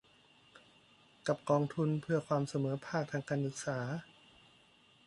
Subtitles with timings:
[1.27, 3.79] กับกองทุนเพื่อความเสมอภาคทางการศึกษา